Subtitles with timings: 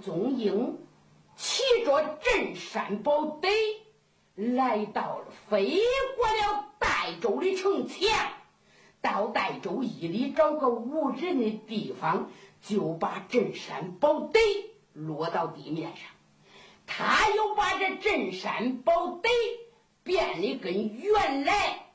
[0.00, 0.78] 宗英
[1.36, 3.50] 骑着镇山宝队
[4.34, 5.78] 来到了飞
[6.16, 8.08] 过了代州的城墙，
[9.00, 12.30] 到代州一里找个无人的地方，
[12.60, 14.40] 就把镇山宝队
[14.92, 16.06] 落到地面上。
[16.86, 19.30] 他又把这镇山宝队
[20.02, 21.86] 变得跟原来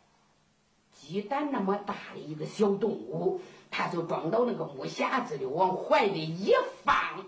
[0.94, 7.26] 鸡蛋那么大的一个小动物，他就装到那个木匣子里，往怀里一放。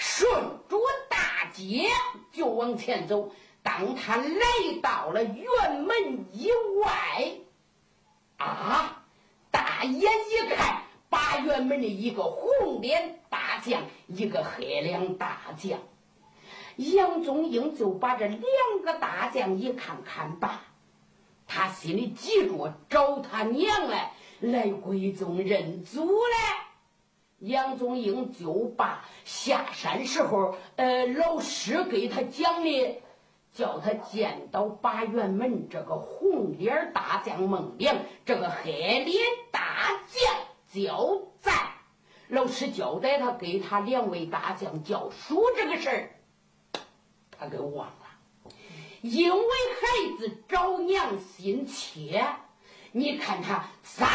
[0.00, 0.32] 顺
[0.66, 0.78] 着
[1.10, 1.90] 大街
[2.32, 3.30] 就往前走。
[3.62, 4.34] 当他来
[4.82, 6.48] 到了辕门以
[6.82, 7.32] 外，
[8.38, 9.04] 啊，
[9.50, 15.78] 大眼一看，把辕门的一个红脸大将，一个黑脸大将。
[16.76, 18.40] 杨宗英就把这两
[18.82, 20.62] 个大将一看看罢，
[21.46, 26.69] 他心里急着找他娘来，来归宗认祖来。
[27.40, 33.00] 杨宗英就把下山时候，呃，老师给他讲的，
[33.52, 37.96] 叫他见到八元门这个红脸大将孟良，
[38.26, 39.16] 这个黑脸
[39.50, 40.34] 大将
[40.70, 41.54] 焦赞。
[42.28, 46.10] 老师交代他给他两位大将教书这个事儿，
[47.36, 48.52] 他给忘了，
[49.00, 52.24] 因为孩子找娘心切，
[52.92, 54.06] 你看他撒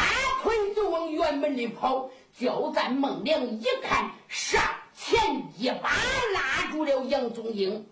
[0.43, 2.11] 腿就往辕门里跑。
[2.37, 4.61] 焦赞孟良一看，上
[4.93, 5.17] 前
[5.57, 5.89] 一把
[6.33, 7.87] 拉住了杨宗英。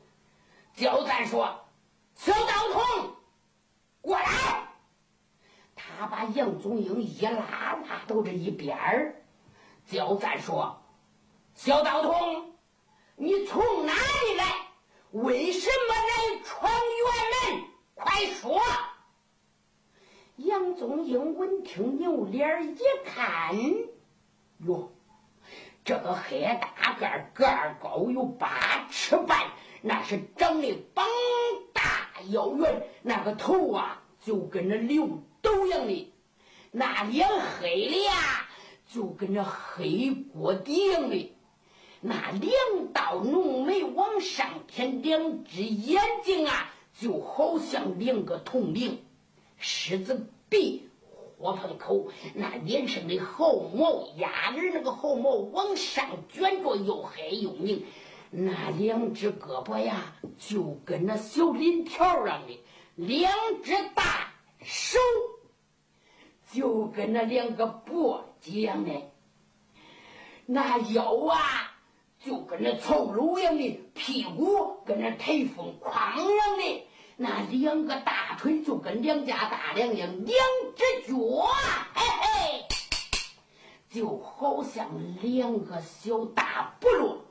[0.75, 1.63] 焦赞说
[2.13, 3.15] ：“小道童，
[4.01, 4.67] 过来！”
[5.75, 9.23] 他把杨宗英一拉，拉到这一边儿。
[9.85, 10.83] 焦赞说
[11.55, 12.53] ：“小道童，
[13.15, 14.45] 你从哪里来？
[15.11, 17.63] 为什么来闯辕门？
[17.95, 18.61] 快说！”
[20.35, 23.55] 杨宗英闻听，扭脸一看。
[24.65, 24.91] 哟，
[25.83, 29.51] 这个黑大个儿，个儿高有八尺半，
[29.81, 31.05] 那是长得膀
[31.73, 36.13] 大腰圆，那个头啊就跟那刘斗样的，
[36.71, 37.27] 那脸
[37.59, 38.47] 黑的呀
[38.87, 41.35] 就跟这黑锅底一样的，
[41.99, 42.51] 那两
[42.93, 49.03] 道浓眉往上添，两只眼睛啊就好像两个铜铃，
[49.57, 50.87] 狮子鼻。
[51.43, 57.83] 火盆口那脸上的毫毛，压根那个毫毛往上卷着，又黑又明。
[58.29, 62.57] 那两只胳膊呀，就跟那小鳞条样的；
[62.95, 63.29] 两
[63.61, 64.97] 只大手，
[66.49, 68.91] 就跟那两个簸箕样的。
[70.45, 71.75] 那腰啊，
[72.23, 76.87] 就跟那草篓一样的；屁股跟那台风筐一样的。
[77.15, 80.37] 那两个大腿就跟两家大梁一样，两
[80.75, 81.17] 只脚，
[81.93, 82.67] 嘿嘿，
[83.89, 84.89] 就好像
[85.21, 87.25] 两个小大菠萝。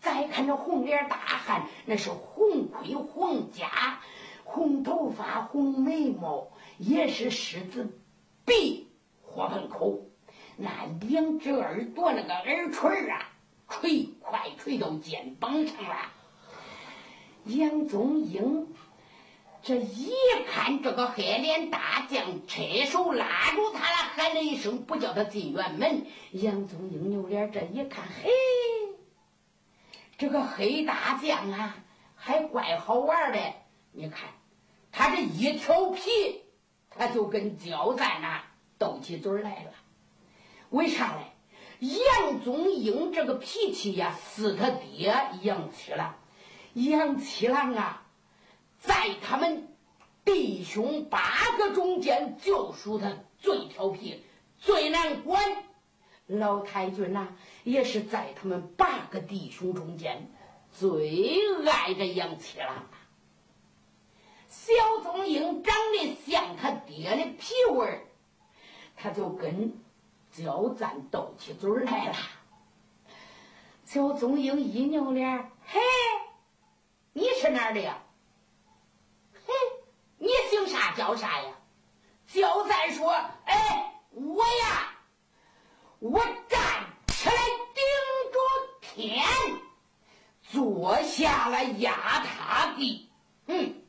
[0.00, 4.00] 再看这红脸大汉，那是红盔红甲，
[4.44, 7.98] 红头发，红眉毛，也是狮子
[8.44, 8.88] 鼻，
[9.22, 10.02] 火盆口。
[10.56, 13.28] 那两只耳朵，那个耳垂啊，
[13.68, 15.96] 垂快垂到肩膀上了。
[17.46, 18.68] 杨宗英。
[19.64, 20.12] 这一
[20.46, 26.04] 看，这个黑脸大将车手拉住他了，喊了一声，不叫他进辕门。
[26.32, 28.30] 杨宗英扭脸这一看，嘿，
[30.18, 31.78] 这个黑大将啊，
[32.14, 33.38] 还怪好玩的。
[33.92, 34.28] 你看，
[34.92, 36.42] 他这一调皮，
[36.90, 38.42] 他就跟焦赞呐
[38.76, 39.70] 斗起嘴来了。
[40.68, 41.88] 为啥嘞？
[41.88, 46.16] 杨宗英这个脾气呀，似他爹杨七郎。
[46.74, 48.02] 杨七郎啊。
[48.86, 49.66] 在他们
[50.24, 54.22] 弟兄八个中间，就属他最调皮、
[54.58, 55.42] 最难管。
[56.26, 57.28] 老太君呐，
[57.64, 60.30] 也是在他们八个弟兄中间
[60.70, 62.86] 最爱这杨七郎。
[64.48, 64.72] 小
[65.02, 68.04] 宗英长得像他爹的皮味儿，
[68.96, 69.74] 他就跟
[70.30, 72.16] 焦赞斗起嘴来了。
[73.84, 75.80] 焦宗英一扭脸，嘿，
[77.12, 78.02] 你是哪儿的呀？
[80.66, 81.52] 啥叫啥呀？
[82.32, 83.12] 焦赞说
[83.44, 84.96] ：“哎，我呀，
[85.98, 86.18] 我
[86.48, 86.58] 站
[87.08, 87.34] 起来
[87.74, 87.84] 顶
[88.32, 88.38] 着
[88.80, 89.22] 天，
[90.42, 93.10] 坐下了压塌地。
[93.46, 93.82] 嗯，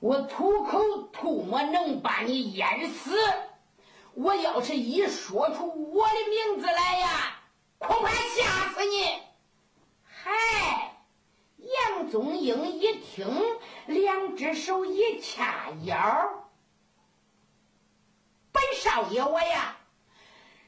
[0.00, 3.16] 我吐口吐沫能把你淹死。
[4.14, 7.40] 我要是一说出我的名字来呀，
[7.78, 9.22] 恐怕吓死你。”
[10.02, 10.96] 嗨，
[11.58, 13.24] 杨宗英一听，
[13.86, 16.48] 两只手一掐腰。
[18.52, 19.76] 本少爷，我呀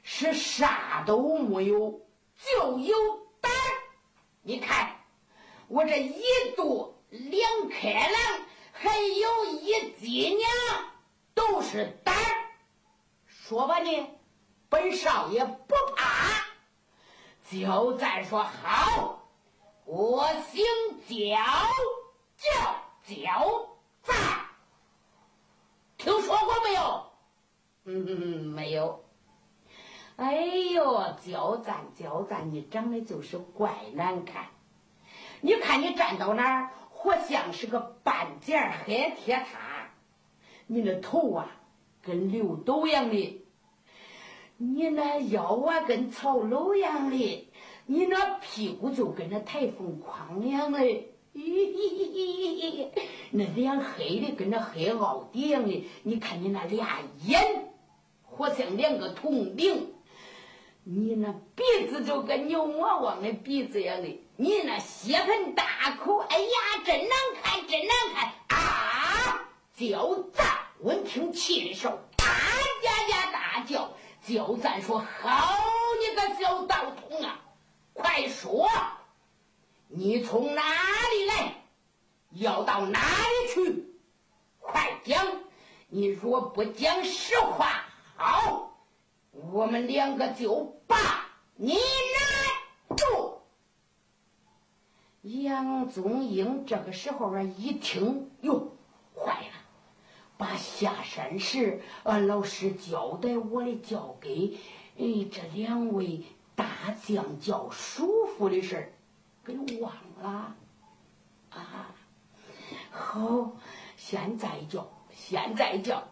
[0.03, 2.07] 是啥都没有，
[2.37, 2.97] 就有
[3.41, 3.83] 胆儿。
[4.43, 4.97] 你看
[5.67, 6.23] 我这一
[6.57, 10.51] 肚两颗狼，还有一鸡娘，
[11.35, 12.51] 都是胆儿。
[13.27, 14.07] 说吧你，
[14.69, 16.45] 本少爷不怕。
[17.51, 19.27] 焦赞说好，
[19.87, 20.65] 我姓
[21.09, 21.37] 焦，
[22.37, 22.77] 叫
[23.09, 23.71] 焦
[24.03, 24.15] 赞，
[25.97, 27.07] 听说过没有？
[27.85, 29.03] 嗯，没有。
[30.17, 34.49] 哎呦，焦赞焦赞，你长得就是怪难看。
[35.41, 39.89] 你看你站到那儿，活像是个半截黑铁塔。
[40.67, 41.51] 你那头啊，
[42.03, 43.43] 跟刘斗样的；
[44.59, 47.49] 你那腰啊，跟草楼样的；
[47.87, 50.79] 你那屁股就跟那台风框样的。
[51.35, 52.89] 咦咦咦咦咦！
[53.31, 55.89] 那脸黑的跟那黑奥迪一样的。
[56.03, 57.65] 你看你那俩眼。
[58.31, 59.93] 活像两个铜铃，
[60.85, 67.11] 你那鼻子就跟牛魔王的鼻子一样的，你那血盆大口，哎呀，真难
[67.43, 69.49] 看，真难看啊！
[69.77, 70.47] 焦赞
[70.83, 73.91] 闻听禽兽，大呀呀大叫。
[74.25, 75.59] 焦赞说：“好
[75.99, 77.41] 你个小道童啊，
[77.93, 78.69] 快说，
[79.89, 81.65] 你从哪里来，
[82.33, 83.85] 要到哪里去？
[84.61, 85.27] 快讲！
[85.89, 87.85] 你若不讲实话。”
[88.17, 88.79] 好，
[89.31, 90.97] 我们两个就把
[91.55, 93.39] 你拿住。
[95.23, 98.77] 杨宗英这个时候啊，一听哟，
[99.15, 99.53] 坏了，
[100.37, 104.59] 把下山时俺老师交代我的交给
[104.99, 106.25] 哎这两位
[106.55, 108.93] 大将叫叔父的事儿
[109.55, 110.57] 给忘了
[111.51, 111.95] 啊。
[112.91, 113.53] 好，
[113.97, 116.07] 现在叫，现在叫，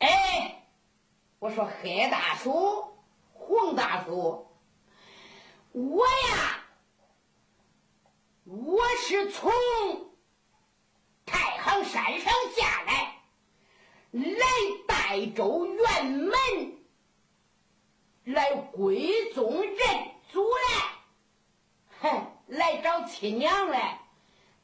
[0.00, 0.60] 哎。
[1.40, 2.96] 我说黑大叔、
[3.34, 4.46] 黄大叔，
[5.72, 6.64] 我呀，
[8.44, 9.52] 我是从
[11.26, 13.20] 太行山上下来，
[14.12, 14.46] 来
[14.88, 16.78] 代州辕门，
[18.24, 19.76] 来归宗认
[20.30, 20.88] 祖来，
[22.00, 24.00] 哼，来找亲娘来。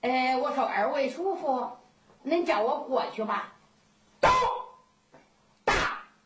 [0.01, 1.71] 哎，我说二位叔父，
[2.25, 3.55] 恁叫我过去吧。
[4.21, 4.31] 到，
[5.65, 5.75] 大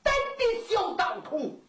[0.03, 1.61] 胆的小道童。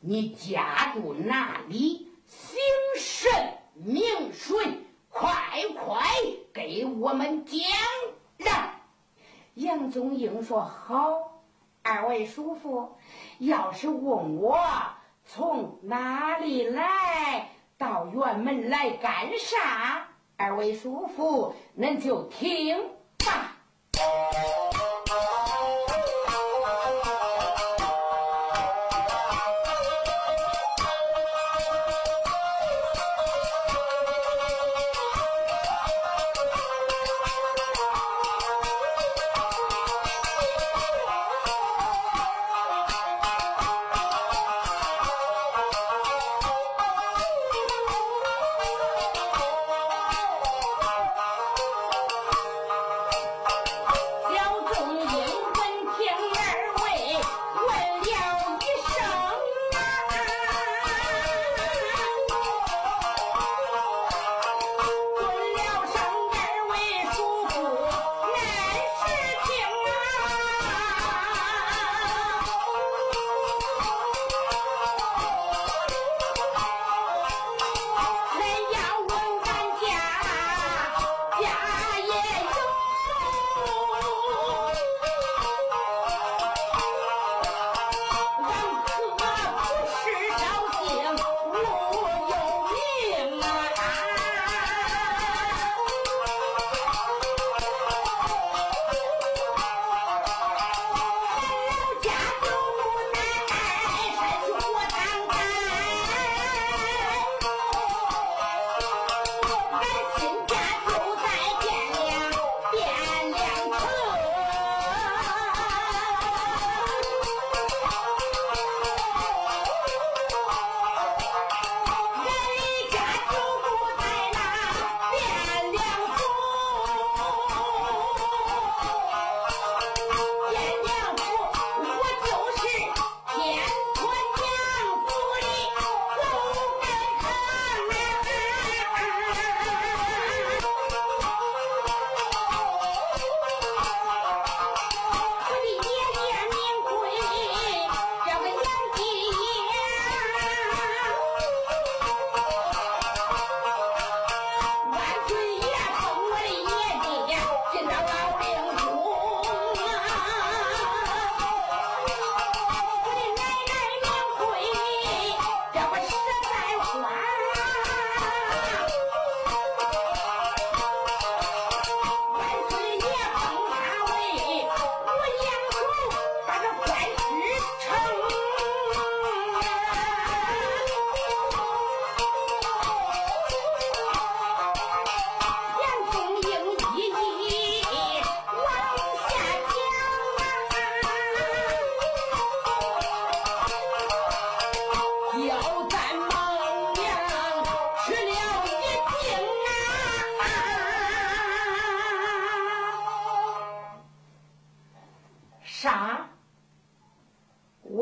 [0.00, 2.12] 你家住哪里？
[2.26, 2.58] 姓
[2.96, 4.56] 甚名谁？
[5.12, 5.28] 快
[5.76, 6.06] 快
[6.52, 7.58] 给我们讲
[8.36, 8.70] 让。
[9.54, 11.42] 杨宗英说：“好，
[11.82, 12.96] 二位叔父，
[13.40, 14.56] 要是问我
[15.24, 17.50] 从哪里来
[17.80, 20.06] 到辕门来干啥，
[20.36, 22.76] 二位叔父恁就听。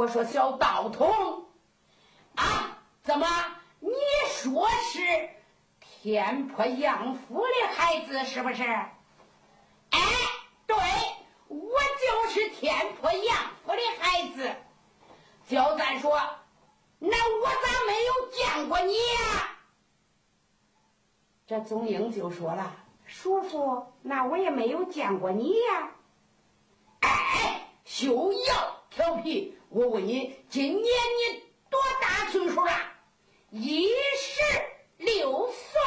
[0.08, 1.46] 说小道童，
[2.34, 3.26] 啊，怎么
[3.80, 3.90] 你
[4.28, 5.00] 说是
[5.80, 8.62] 天坡杨府的孩子是不是？
[8.62, 10.00] 哎，
[10.66, 10.76] 对，
[11.48, 14.54] 我就是天坡杨府的孩子。
[15.46, 16.20] 焦赞说
[16.98, 19.56] ：“那我咋没有见过你呀？”
[21.46, 25.90] 这宗英就说了：“叔父，那我也没有见过你呀。”
[27.00, 29.57] 哎，休要调皮！
[29.70, 32.72] 我问你，今年你多大岁数了？
[33.50, 34.42] 一十
[34.96, 35.80] 六岁。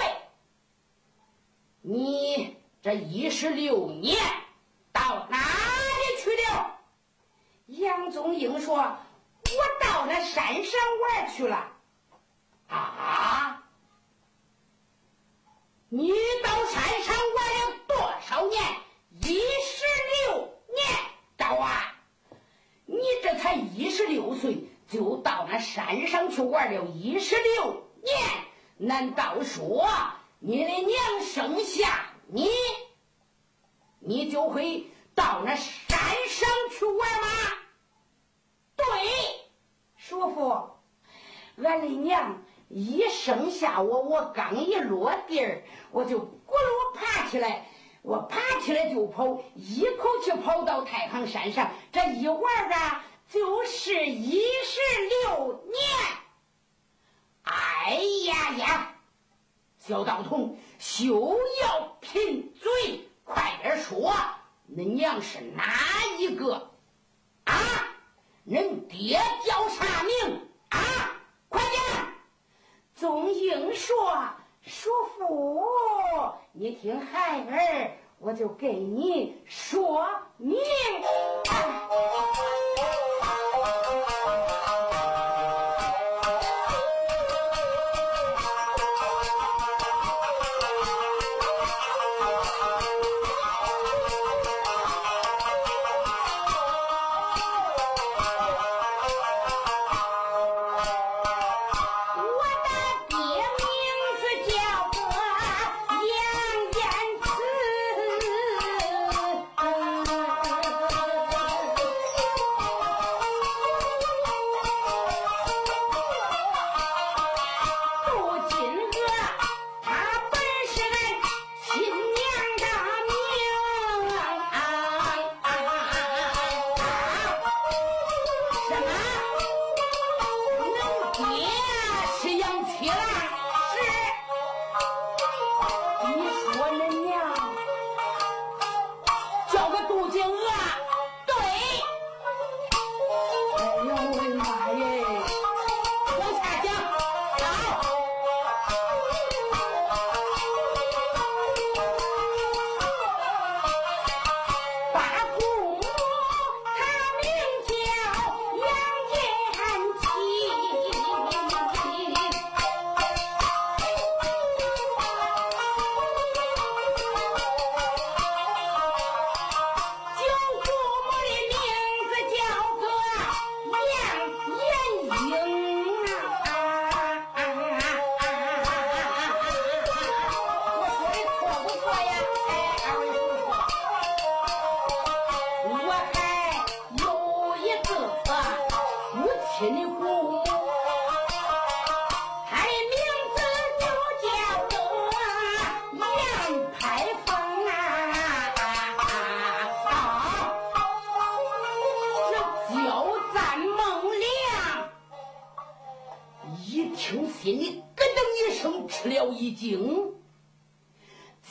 [1.81, 4.17] 你这一十六年
[4.91, 6.79] 到哪里去了？
[7.67, 11.71] 杨宗英说：“我到那山上玩去了。”
[12.69, 13.63] 啊！
[15.89, 16.11] 你
[16.43, 18.63] 到山上玩了多少年？
[19.23, 19.83] 一十
[20.27, 20.87] 六年，
[21.35, 21.90] 到啊！
[23.01, 28.15] 你这才一十六岁，就到那山上去玩了一十六年，
[28.77, 29.89] 难道说
[30.37, 32.47] 你的娘生下你，
[33.99, 37.27] 你就会到那山上去玩吗？
[38.75, 38.85] 对，
[39.97, 40.69] 叔父，
[41.63, 42.43] 俺的娘。
[42.73, 45.45] 一生下我，我刚一落地，
[45.91, 47.67] 我就咕噜爬起来，
[48.01, 54.79] 我爬起来就跑，一口气跑到太行山上，这一玩啊，就是一十
[55.27, 55.81] 六年。
[57.43, 58.95] 哎呀呀，
[59.79, 64.13] 小道童，休要贫嘴，快点说，
[64.75, 65.63] 恁娘是哪
[66.17, 66.71] 一个？
[67.43, 67.53] 啊，
[68.47, 70.41] 恁爹叫啥名？
[70.69, 70.79] 啊，
[71.49, 71.81] 快点！
[72.95, 73.95] 宗英说
[74.63, 75.63] ：“叔父，
[76.51, 80.59] 你听孩儿，我就给你说明。”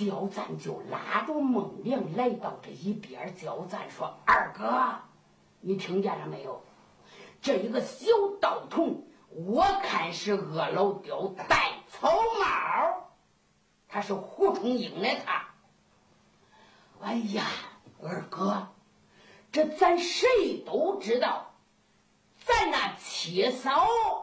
[0.00, 4.95] 焦赞就拉着孟良来到这一边，焦赞说：“二哥，
[5.61, 6.62] 你听见了没有？
[7.42, 8.07] 这一个小
[8.40, 13.11] 道童，我看是恶老刁戴草帽，
[13.88, 15.49] 他是胡冲英的他。
[17.02, 17.45] 哎呀，
[18.02, 18.69] 二哥，
[19.52, 21.52] 这咱谁都知道，
[22.38, 24.20] 咱那七嫂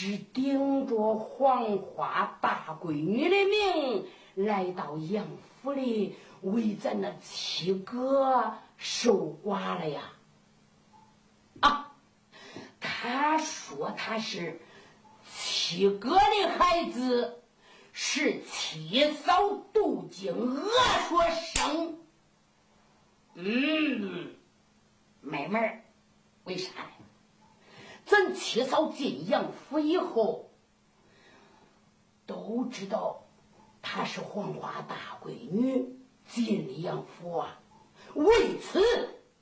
[0.00, 4.06] 是顶着黄花大闺女的名。”
[4.46, 5.26] 来到杨
[5.60, 10.02] 府里，为咱那七哥守寡了呀！
[11.58, 11.96] 啊，
[12.78, 14.60] 他说他是
[15.28, 17.42] 七哥的孩子，
[17.92, 20.70] 是七嫂杜金娥
[21.08, 21.98] 所生。
[23.34, 24.36] 嗯，
[25.20, 25.82] 妹妹，
[26.44, 26.97] 为啥呢？
[28.08, 30.50] 咱七嫂进杨府以后，
[32.24, 33.26] 都知道
[33.82, 35.94] 她是黄花大闺女
[36.26, 37.60] 进了杨府啊。
[38.14, 38.82] 为此，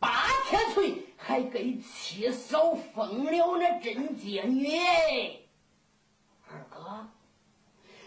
[0.00, 4.68] 八千岁还给七嫂封了那贞洁女。
[6.49, 7.08] 二哥，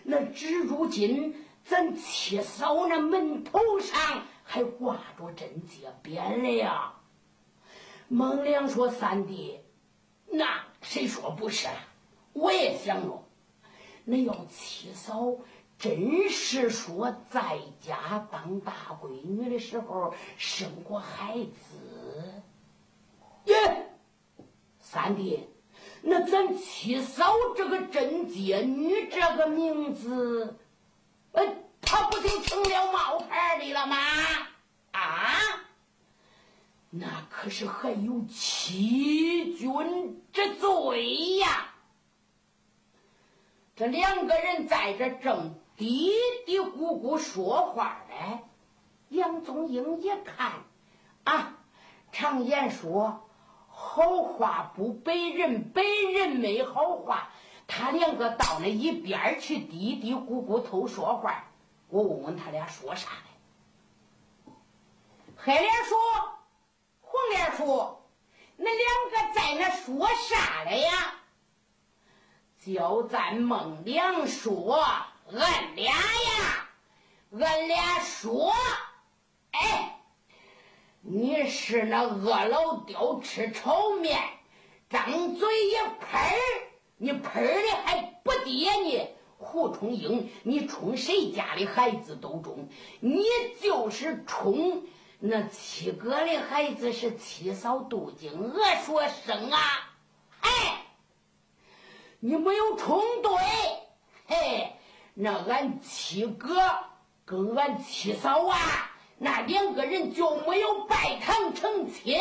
[0.04, 6.96] 那至如今咱七嫂那门头上还挂着贞洁匾了呀。
[8.10, 9.60] 孟良说：“三弟，
[10.32, 11.74] 那谁说不是啊？
[12.34, 13.24] 我也想着，
[14.06, 15.36] 那要七嫂
[15.78, 22.44] 真是说在家当大闺女的时候生过孩子，
[23.46, 23.90] 耶，
[24.80, 25.50] 三弟，
[26.02, 30.56] 那咱七嫂这个贞洁女这个名字，
[31.32, 31.44] 呃，
[31.82, 33.98] 她不就成了冒牌的了吗？
[34.92, 35.40] 啊？”
[36.92, 41.68] 那可是还有欺君之罪呀！
[43.76, 46.12] 这两个人在这正嘀
[46.48, 48.40] 嘀咕咕说话呢。
[49.10, 50.64] 杨宗英一看，
[51.24, 51.58] 啊，
[52.12, 53.30] 常言说
[53.70, 57.30] 好话不背人，背人没好话。
[57.68, 61.46] 他两个到那一边去嘀嘀咕咕偷说话。
[61.90, 63.10] 我问问他俩说啥
[64.46, 64.54] 呢？
[65.38, 66.39] 黑脸说。
[67.12, 67.98] 红脸叔，
[68.60, 68.78] 恁两
[69.10, 71.16] 个在那说啥了呀？”
[72.64, 74.76] 就咱孟良说
[75.34, 76.70] ：“俺俩呀，
[77.32, 78.54] 俺俩说，
[79.52, 80.02] 哎，
[81.02, 84.22] 你是那饿老刁吃炒面，
[84.88, 86.32] 张嘴一喷
[86.98, 89.08] 你喷的还不跌呢。
[89.40, 92.70] 胡冲英，你冲谁家的孩子都中，
[93.00, 93.24] 你
[93.60, 94.84] 就是冲。”
[95.22, 99.60] 那七哥的孩子是七嫂杜金娥所生啊！
[100.40, 100.86] 哎，
[102.22, 103.32] 你没有冲对，
[104.28, 104.74] 嘿，
[105.14, 106.56] 那俺七哥
[107.26, 108.58] 跟俺七嫂啊，
[109.18, 112.18] 那两个人就没有拜堂成亲。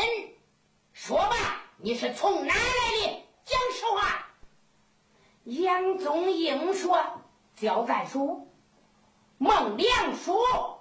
[0.92, 3.24] 说吧，你是从哪来的？
[3.44, 4.26] 讲实话。
[5.44, 6.98] 杨宗英说
[7.54, 8.48] ：“焦赞叔，
[9.38, 10.74] 孟良说。”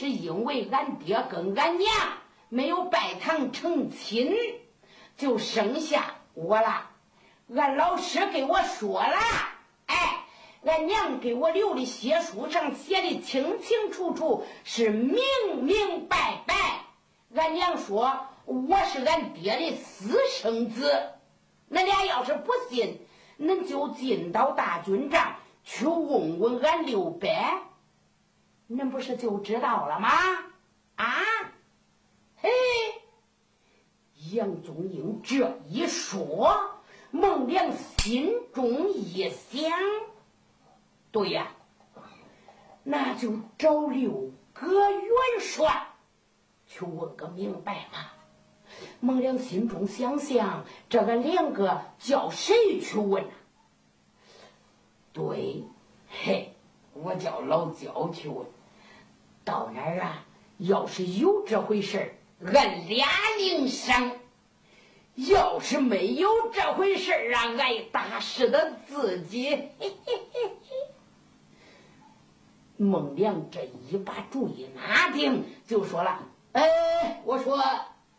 [0.00, 1.92] 是因为俺爹跟俺娘
[2.48, 4.34] 没有拜堂成亲，
[5.14, 6.88] 就生下我了。
[7.54, 9.18] 俺老师给我说了，
[9.84, 10.24] 哎，
[10.64, 15.18] 俺娘给我留的血书上写的清清楚楚，是明
[15.60, 16.54] 明白白。
[17.34, 21.10] 俺娘说我是俺爹的私生子。
[21.70, 22.96] 恁俩要是不信，
[23.38, 27.28] 恁就进到大军帐去问问俺六伯。
[28.70, 30.08] 恁不是就知道了吗？
[30.94, 31.20] 啊，
[32.36, 32.48] 嘿，
[34.32, 36.56] 杨宗英这一说，
[37.10, 39.72] 孟良心中一想，
[41.10, 41.48] 对呀，
[42.84, 45.88] 那就找六哥元帅
[46.68, 48.14] 去问个明白吧。
[49.00, 53.32] 孟良心中想想，这个两个叫谁去问呢？
[55.12, 55.64] 对，
[56.08, 56.54] 嘿，
[56.94, 58.46] 我叫老焦去问。
[59.50, 60.24] 到那儿啊？
[60.58, 62.14] 要是有这回事儿，
[62.52, 63.08] 俺俩
[63.38, 64.10] 领赏；
[65.16, 69.70] 要是没有这回事儿啊，挨打死的自己。
[72.76, 76.20] 孟良这一把主意拿定，就说了
[76.52, 77.58] ：“哎，我说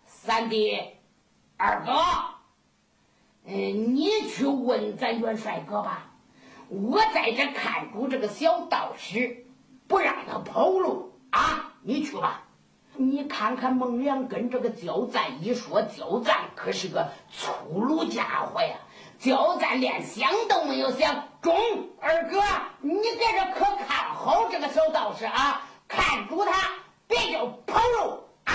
[0.05, 0.79] 三弟、
[1.57, 1.93] 二哥，
[3.45, 6.11] 嗯，你去问咱元帅哥吧，
[6.67, 9.45] 我在这看住这个小道士，
[9.87, 12.43] 不让他跑路。”啊，你去吧。
[12.95, 18.75] 你看看孟良跟这个焦赞一说，焦赞可是个粗鲁家伙呀。
[19.17, 21.55] 焦赞连想都没有想，中
[21.99, 22.41] 二哥，
[22.79, 26.69] 你在这可看好这个小道士啊，看住他，
[27.07, 28.53] 别叫跑路啊。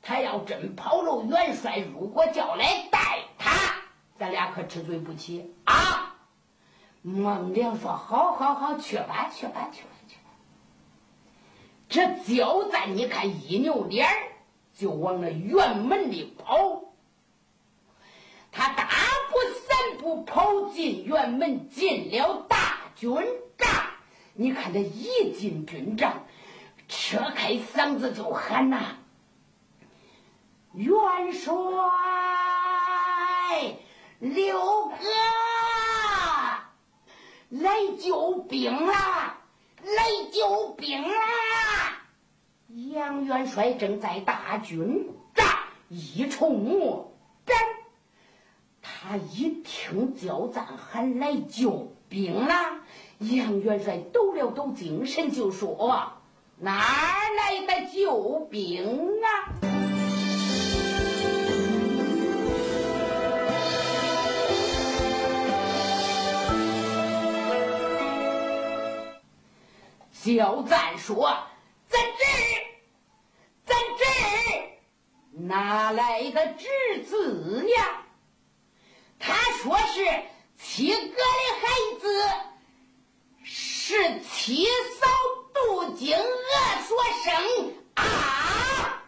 [0.00, 3.50] 他要真跑路，元帅如果叫来带他，
[4.16, 6.14] 咱俩可吃罪不起啊。
[7.02, 9.88] 孟良说：“好好好，去吧，去吧，去吧。”
[11.88, 14.08] 这焦赞，你看一扭脸
[14.76, 16.82] 就往那辕门里跑。
[18.50, 18.88] 他大
[19.30, 23.10] 步三步跑进辕门，进了大军
[23.58, 23.68] 帐。
[24.32, 26.24] 你看他一进军帐，
[26.88, 28.96] 扯开嗓子就喊呐
[30.74, 31.52] ：“元帅，
[34.18, 34.96] 六哥，
[37.50, 37.70] 来
[38.00, 39.38] 救兵啦！”
[39.84, 42.02] 来救兵啦！
[42.92, 45.46] 杨元帅正在大军帐
[45.88, 47.12] 一筹莫，
[48.80, 52.54] 他一听焦赞喊来救兵了，
[53.18, 56.08] 杨元帅抖了抖精神，就说
[56.58, 56.82] ：“哪
[57.36, 58.86] 来的救兵
[59.22, 59.28] 啊？”
[70.24, 71.36] 焦赞说
[71.86, 72.64] ：“在这儿，
[73.66, 74.70] 在这儿，
[75.32, 78.06] 哪来的侄子呀？”
[79.20, 80.02] 他说是
[80.58, 81.68] 七哥的孩
[82.00, 82.08] 子，
[83.44, 85.06] 是七嫂
[85.52, 86.24] 杜金娥
[86.88, 89.04] 所生啊！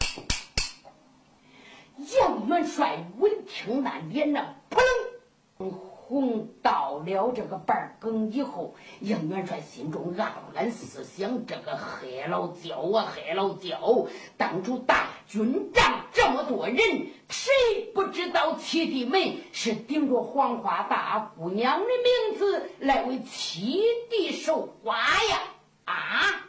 [1.96, 4.82] 杨元帅闻听那脸那扑
[5.58, 16.78] 棱红到了这个半更以后，杨元帅心中暗暗思想：这个黑老焦啊，黑老焦，当初大军仗这么多人。
[17.28, 25.40] 谁不知道七弟妹是顶着黄花大姑娘的名字来为七弟守花呀？
[25.86, 26.46] 啊！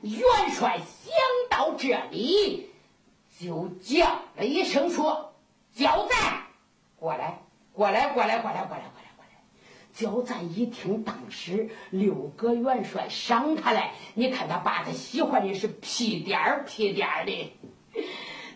[0.00, 0.22] 元
[0.54, 1.12] 帅想
[1.50, 2.70] 到这里，
[3.38, 5.34] 就叫了一声说
[5.76, 6.44] ：“焦赞，
[6.96, 9.30] 过来，过来，过来，过来，过来，过来，过来！”
[9.94, 17.52] 焦赞一听，当时六个元帅赏他来，你看他把他喜欢的是屁颠儿屁颠儿的。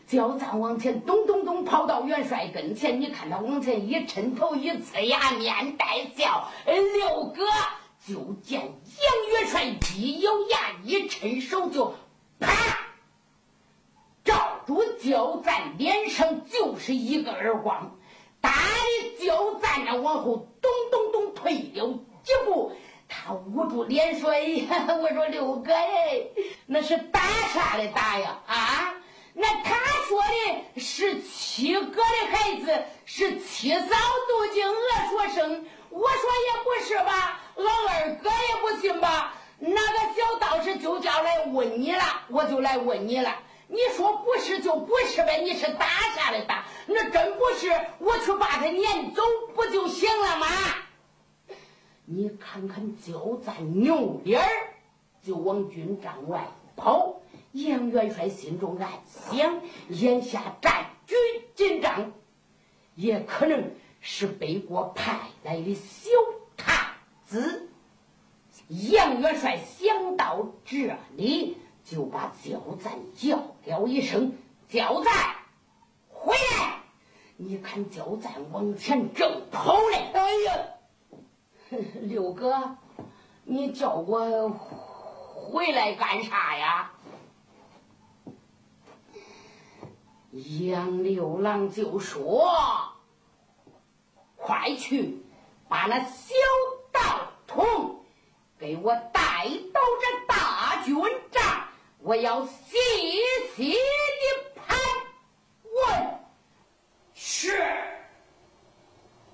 [0.07, 6.50] 焦赞往前咚咚咚跑到元帅跟前，你看他往前一抻头一呲牙，面带笑。
[6.66, 7.42] 六哥
[8.07, 9.64] 就见杨元帅
[9.96, 11.94] 一咬牙一抻手，就
[12.38, 12.53] 啪
[14.22, 17.96] 照住焦赞脸上就是一个耳光，
[18.44, 21.88] 打的焦赞那往后咚咚咚退了
[22.22, 22.72] 几步。
[23.09, 26.20] 他捂住脸说：“哎呀 我说六哥哎，
[26.66, 27.20] 那是打
[27.54, 28.38] 啥的打呀？
[28.46, 28.94] 啊？”
[29.33, 29.76] 那他
[30.07, 33.87] 说的是七哥的孩子，是七嫂
[34.28, 35.66] 杜静娥所生。
[35.90, 39.35] 我说也不是吧，俺二哥也不行吧。
[39.59, 43.35] 那个小道士就叫来问你了，我就来问你了。
[43.68, 46.66] 你说不是就不是呗，你是打啥的打？
[46.87, 49.22] 那真不是，我去把他撵走
[49.55, 50.46] 不就行了吗？
[52.05, 54.48] 你看看焦赞扭脸儿
[55.22, 56.46] 就往军帐外
[56.77, 57.20] 跑。
[57.53, 61.14] 杨元帅心中暗想：眼下战局
[61.55, 62.12] 紧张，
[62.96, 66.11] 也可能是北国派来的小
[66.57, 66.77] 探
[67.24, 67.68] 子。
[68.68, 74.33] 杨元帅想到这里，就把焦赞叫了一声
[74.68, 75.37] ：“焦赞，
[76.09, 76.81] 回来！”
[77.37, 80.11] 你看焦赞往前正跑嘞。
[80.14, 82.77] 哎呀，六哥，
[83.44, 86.92] 你叫我回来干啥呀？
[90.31, 92.49] 杨六郎就说
[94.37, 95.23] ：“快去
[95.68, 96.35] 把那小
[96.90, 98.01] 道童
[98.59, 100.97] 给我带到这大军
[101.31, 101.63] 帐，
[102.05, 102.77] 我要细
[103.57, 104.79] 细的盘
[105.62, 106.21] 问。”
[107.17, 107.59] 是。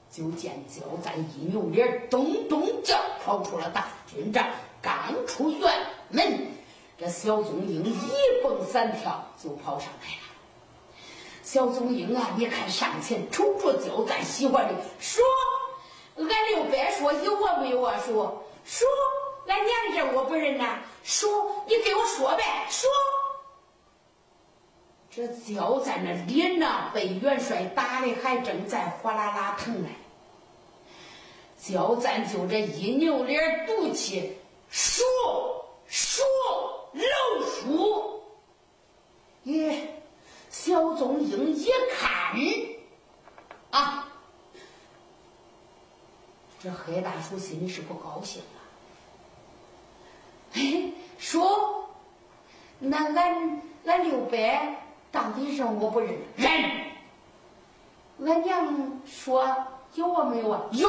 [0.09, 4.47] 就见焦赞一扭脸，咚咚叫跑出了大军帐。
[4.83, 6.49] 刚出院门，
[6.97, 8.11] 这小宗英一
[8.43, 11.03] 蹦三跳就跑上来了。
[11.43, 15.23] 小宗英啊，你看上前瞅着焦赞喜欢的，说
[16.17, 17.99] ：“俺刘伯说有我没有啊？
[17.99, 18.89] 说说
[19.51, 20.79] 俺娘家我不认呐。
[21.03, 21.29] 说
[21.67, 22.89] 你给我说呗，说。”
[25.11, 29.89] 这焦赞那脸呐，被元帅打的还正在哗啦啦疼呢。
[31.61, 34.39] 焦赞就这一扭脸，赌气
[34.71, 35.05] 说
[35.87, 36.25] 说
[36.95, 38.23] 老鼠，
[39.45, 39.87] 咦？
[40.49, 42.37] 小宗英一看，
[43.71, 44.09] 啊，
[46.63, 48.60] 这黑大叔心里是不高兴了。
[50.53, 51.89] 嘿，说，
[52.79, 54.39] 那俺俺六伯
[55.13, 56.19] 到底认我不认？
[56.37, 56.51] 认。
[58.25, 59.45] 俺娘说
[59.95, 60.63] 有啊没有啊？
[60.73, 60.89] 有。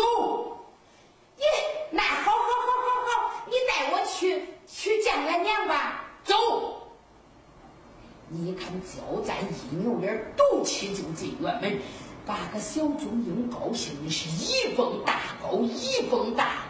[1.37, 1.43] 咦，
[1.91, 6.03] 那好好好好好，你带我去去见俺娘吧。
[6.23, 6.35] 走。
[8.27, 11.79] 你看焦赞一扭脸，赌气就进院门，
[12.25, 16.65] 把个小宗英高兴的是一蹦大高，一蹦大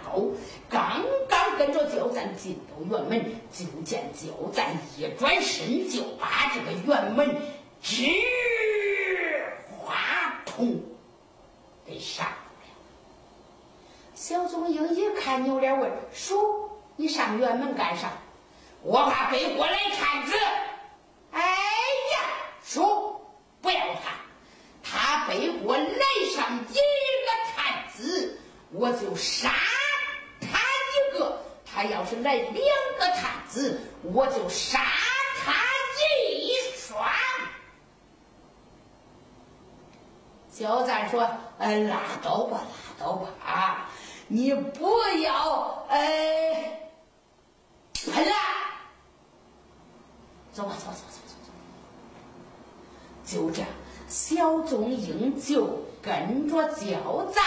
[0.70, 7.36] 刚刚跟着焦赞进到院门，就见焦赞一转身就把这个院门
[7.82, 8.06] 直
[9.78, 10.82] 花筒
[11.86, 12.36] 给上了。
[14.16, 18.12] 小宗英一看，扭脸问叔：“你上院门干啥
[18.84, 20.34] ？”“我怕背过来看子。
[21.34, 22.20] ”“哎呀，
[22.64, 23.20] 叔，
[23.62, 24.14] 不要怕，
[24.84, 25.86] 他背过来
[26.36, 28.40] 上一个探子，
[28.72, 29.52] 我就杀。”
[31.82, 32.54] 他要是来两
[33.00, 34.86] 个探子，我就杀
[35.44, 35.52] 他
[36.32, 37.04] 一双。
[40.52, 43.90] 焦赞说：“呃，拉倒吧，拉倒吧，啊，
[44.28, 44.92] 你不
[45.24, 45.98] 要，呃，
[48.14, 48.36] 喷了，
[50.54, 51.52] 走吧，走走走走走。”
[53.26, 53.64] 就这，
[54.08, 57.44] 小宗英就跟着焦赞，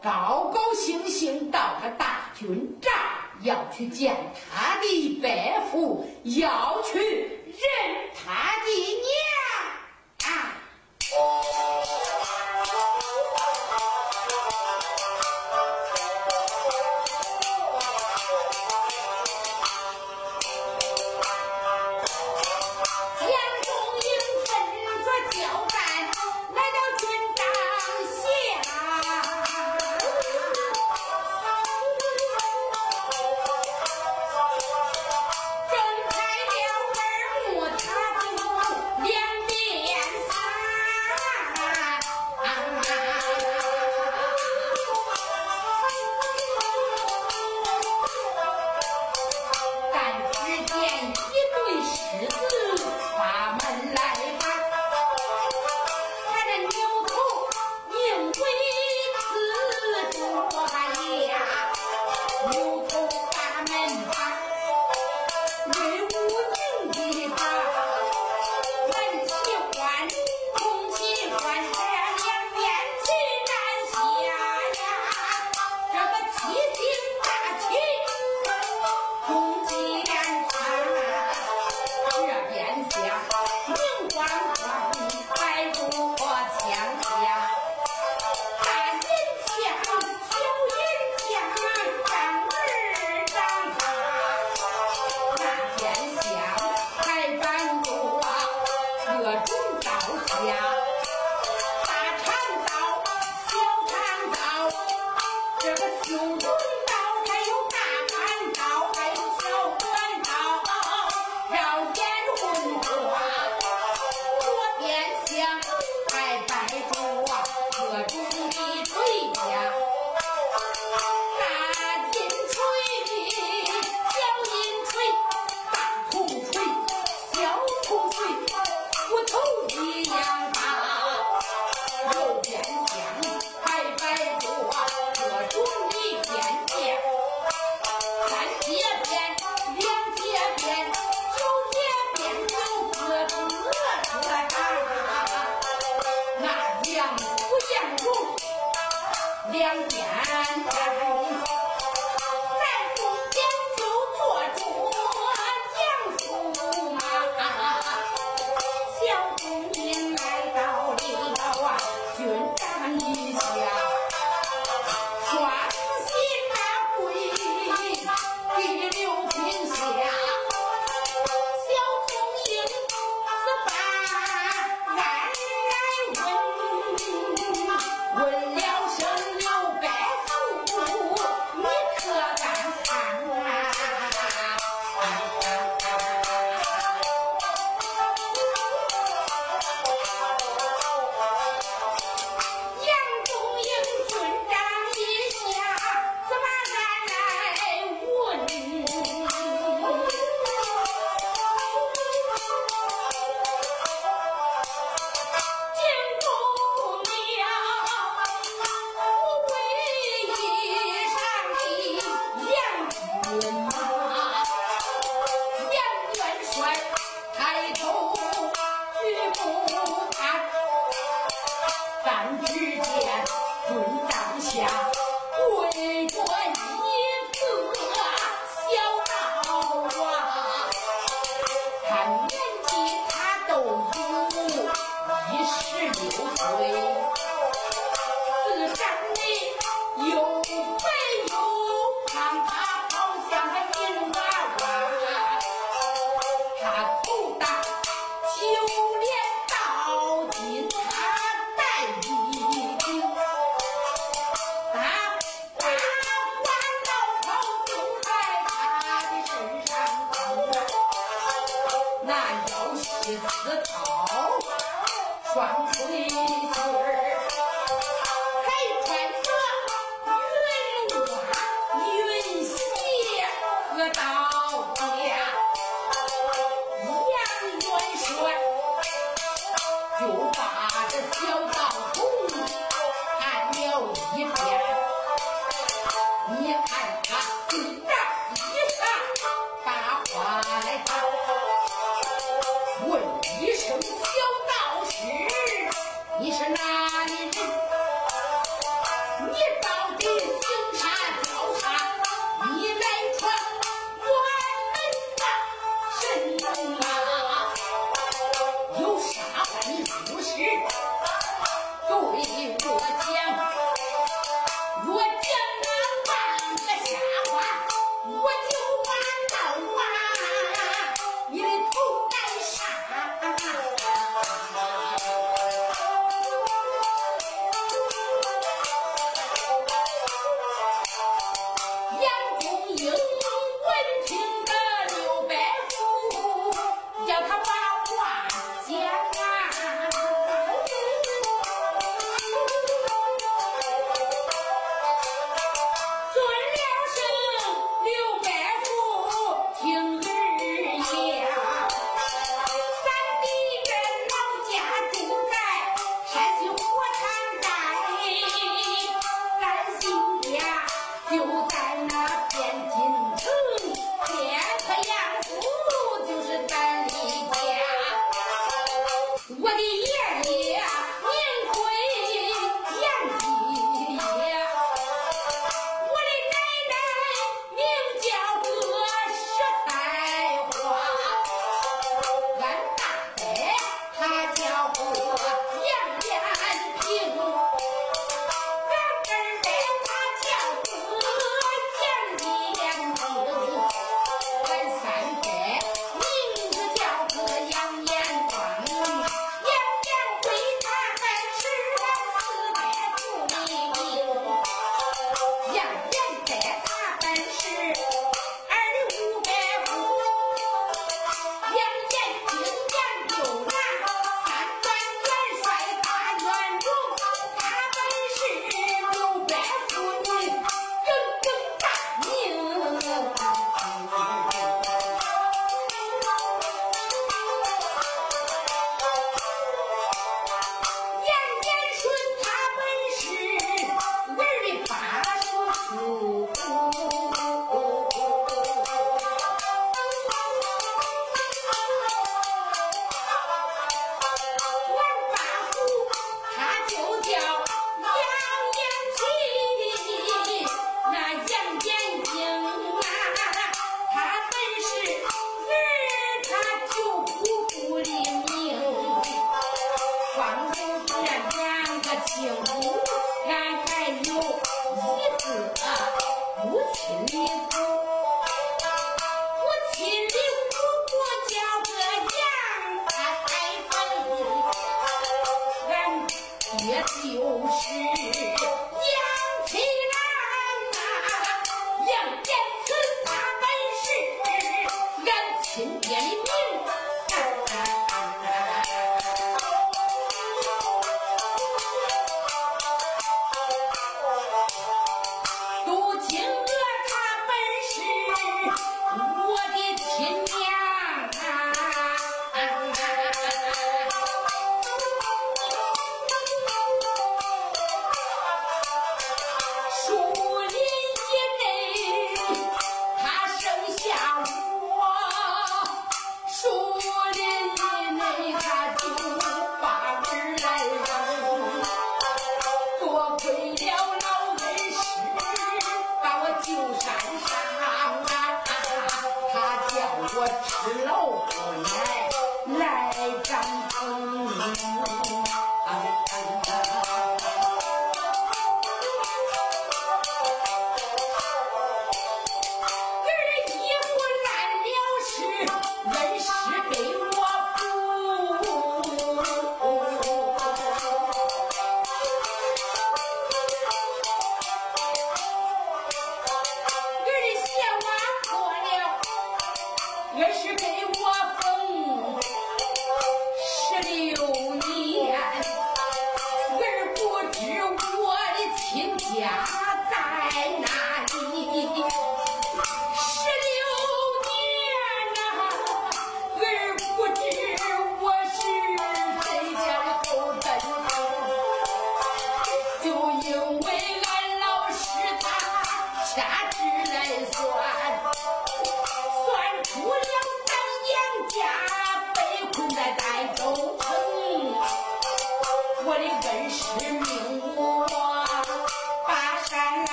[0.00, 2.17] 高高兴兴到了大。
[2.38, 2.92] 军长
[3.42, 4.14] 要去见
[4.48, 5.28] 他的伯
[5.72, 7.64] 父要去认
[8.14, 9.27] 他的娘